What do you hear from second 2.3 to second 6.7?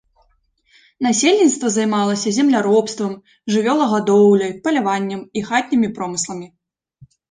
земляробствам, жывёлагадоўляй, паляваннем і хатнімі промысламі.